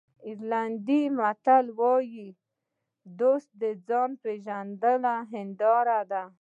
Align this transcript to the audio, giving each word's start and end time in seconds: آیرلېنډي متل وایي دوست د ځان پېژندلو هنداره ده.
آیرلېنډي 0.27 1.01
متل 1.17 1.65
وایي 1.79 2.27
دوست 3.19 3.49
د 3.61 3.63
ځان 3.87 4.11
پېژندلو 4.23 5.15
هنداره 5.31 5.99
ده. 6.11 6.23